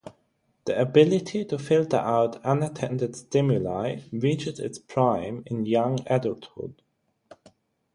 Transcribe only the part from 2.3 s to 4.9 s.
unattended stimuli reaches its